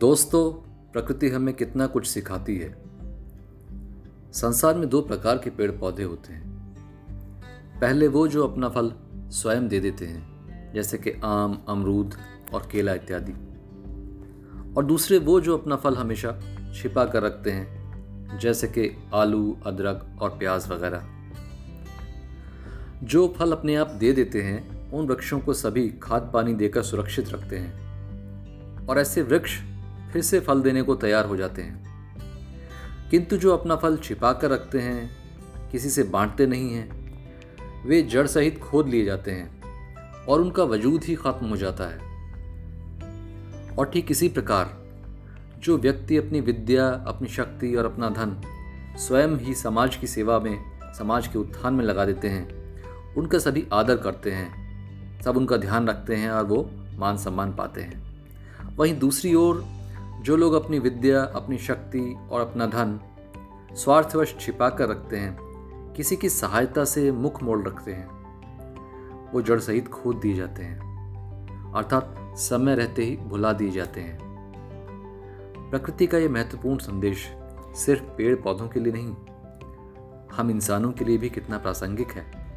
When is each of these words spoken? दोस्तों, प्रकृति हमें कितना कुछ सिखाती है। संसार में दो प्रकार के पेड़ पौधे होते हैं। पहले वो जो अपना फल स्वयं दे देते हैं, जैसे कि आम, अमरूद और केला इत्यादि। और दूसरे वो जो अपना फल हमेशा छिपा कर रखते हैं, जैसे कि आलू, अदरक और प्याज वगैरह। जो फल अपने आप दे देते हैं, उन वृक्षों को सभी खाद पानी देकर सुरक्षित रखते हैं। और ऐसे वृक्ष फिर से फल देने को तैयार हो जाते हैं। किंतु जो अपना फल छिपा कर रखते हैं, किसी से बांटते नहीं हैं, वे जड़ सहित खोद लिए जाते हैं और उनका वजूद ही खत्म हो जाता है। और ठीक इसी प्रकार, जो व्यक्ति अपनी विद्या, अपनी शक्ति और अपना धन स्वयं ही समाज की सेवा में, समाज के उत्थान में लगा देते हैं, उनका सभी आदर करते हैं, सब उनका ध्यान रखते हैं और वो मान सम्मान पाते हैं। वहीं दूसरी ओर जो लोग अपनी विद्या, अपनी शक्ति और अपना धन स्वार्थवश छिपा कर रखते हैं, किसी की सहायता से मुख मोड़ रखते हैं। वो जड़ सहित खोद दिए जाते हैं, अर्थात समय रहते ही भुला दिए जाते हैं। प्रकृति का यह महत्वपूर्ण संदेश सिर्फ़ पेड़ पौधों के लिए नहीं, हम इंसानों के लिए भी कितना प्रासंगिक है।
दोस्तों, 0.00 0.52
प्रकृति 0.92 1.28
हमें 1.28 1.54
कितना 1.54 1.86
कुछ 1.86 2.06
सिखाती 2.06 2.58
है। 2.58 2.82
संसार 4.32 4.74
में 4.74 4.88
दो 4.88 5.00
प्रकार 5.00 5.38
के 5.38 5.50
पेड़ 5.50 5.70
पौधे 5.72 6.02
होते 6.02 6.32
हैं। 6.32 6.50
पहले 7.80 8.08
वो 8.08 8.28
जो 8.28 8.46
अपना 8.46 8.68
फल 8.68 8.92
स्वयं 9.14 9.68
दे 9.68 9.80
देते 9.80 10.06
हैं, 10.06 10.28
जैसे 10.74 10.98
कि 10.98 11.10
आम, 11.24 11.62
अमरूद 11.68 12.14
और 12.54 12.68
केला 12.72 12.94
इत्यादि। 12.94 13.32
और 14.76 14.84
दूसरे 14.84 15.18
वो 15.18 15.40
जो 15.40 15.58
अपना 15.58 15.76
फल 15.76 15.96
हमेशा 15.96 16.40
छिपा 16.74 17.04
कर 17.04 17.22
रखते 17.22 17.50
हैं, 17.50 17.80
जैसे 18.38 18.66
कि 18.66 19.10
आलू, 19.14 19.58
अदरक 19.66 20.18
और 20.22 20.30
प्याज 20.30 20.68
वगैरह। 20.68 21.06
जो 23.02 23.34
फल 23.38 23.52
अपने 23.52 23.76
आप 23.76 23.90
दे 23.90 24.12
देते 24.12 24.42
हैं, 24.42 24.90
उन 24.92 25.06
वृक्षों 25.06 25.40
को 25.40 25.52
सभी 25.52 25.88
खाद 25.88 26.30
पानी 26.34 26.54
देकर 26.54 26.82
सुरक्षित 26.82 27.28
रखते 27.28 27.58
हैं। 27.58 27.90
और 28.86 28.98
ऐसे 28.98 29.22
वृक्ष 29.22 29.60
फिर 30.12 30.22
से 30.22 30.40
फल 30.40 30.62
देने 30.62 30.82
को 30.82 30.94
तैयार 30.94 31.26
हो 31.26 31.36
जाते 31.36 31.62
हैं। 31.62 31.90
किंतु 33.10 33.36
जो 33.36 33.56
अपना 33.56 33.76
फल 33.76 33.96
छिपा 33.96 34.32
कर 34.32 34.50
रखते 34.50 34.78
हैं, 34.78 35.10
किसी 35.70 35.90
से 35.90 36.02
बांटते 36.02 36.46
नहीं 36.46 36.74
हैं, 36.74 37.00
वे 37.86 38.02
जड़ 38.02 38.26
सहित 38.26 38.58
खोद 38.58 38.88
लिए 38.88 39.04
जाते 39.04 39.30
हैं 39.30 39.62
और 40.26 40.40
उनका 40.40 40.64
वजूद 40.64 41.04
ही 41.04 41.14
खत्म 41.14 41.46
हो 41.46 41.56
जाता 41.56 41.84
है। 41.84 41.98
और 43.78 43.86
ठीक 43.86 44.10
इसी 44.10 44.28
प्रकार, 44.28 44.80
जो 45.58 45.78
व्यक्ति 45.78 46.16
अपनी 46.16 46.40
विद्या, 46.40 46.88
अपनी 46.88 47.28
शक्ति 47.28 47.74
और 47.74 47.84
अपना 47.84 48.08
धन 48.08 48.42
स्वयं 48.96 49.28
ही 49.28 49.54
समाज 49.54 49.96
की 49.96 50.06
सेवा 50.06 50.40
में, 50.40 50.80
समाज 50.98 51.28
के 51.28 51.38
उत्थान 51.38 51.74
में 51.74 51.84
लगा 51.84 52.04
देते 52.04 52.28
हैं, 52.28 52.60
उनका 53.14 53.38
सभी 53.38 53.66
आदर 53.72 53.96
करते 53.96 54.30
हैं, 54.30 54.70
सब 55.22 55.36
उनका 55.36 55.56
ध्यान 55.56 55.88
रखते 55.88 56.16
हैं 56.16 56.30
और 56.30 56.44
वो 56.44 56.70
मान 56.94 57.16
सम्मान 57.16 57.52
पाते 57.52 57.80
हैं। 57.80 58.10
वहीं 58.76 58.98
दूसरी 58.98 59.34
ओर 59.34 59.79
जो 60.20 60.36
लोग 60.36 60.52
अपनी 60.54 60.78
विद्या, 60.78 61.22
अपनी 61.24 61.58
शक्ति 61.58 62.00
और 62.30 62.40
अपना 62.40 62.66
धन 62.66 62.98
स्वार्थवश 63.74 64.34
छिपा 64.40 64.68
कर 64.68 64.88
रखते 64.88 65.16
हैं, 65.16 65.36
किसी 65.96 66.16
की 66.16 66.28
सहायता 66.28 66.84
से 66.84 67.10
मुख 67.12 67.42
मोड़ 67.42 67.62
रखते 67.68 67.92
हैं। 67.92 69.30
वो 69.32 69.42
जड़ 69.42 69.58
सहित 69.60 69.88
खोद 69.88 70.16
दिए 70.16 70.34
जाते 70.34 70.62
हैं, 70.62 70.78
अर्थात 71.74 72.34
समय 72.38 72.74
रहते 72.74 73.04
ही 73.04 73.16
भुला 73.16 73.52
दिए 73.52 73.70
जाते 73.70 74.00
हैं। 74.00 74.18
प्रकृति 75.70 76.06
का 76.06 76.18
यह 76.18 76.28
महत्वपूर्ण 76.28 76.78
संदेश 76.78 77.28
सिर्फ़ 77.76 78.02
पेड़ 78.02 78.34
पौधों 78.34 78.68
के 78.68 78.80
लिए 78.80 78.92
नहीं, 78.92 79.14
हम 80.32 80.50
इंसानों 80.50 80.92
के 80.92 81.04
लिए 81.04 81.18
भी 81.18 81.30
कितना 81.30 81.58
प्रासंगिक 81.58 82.12
है। 82.12 82.49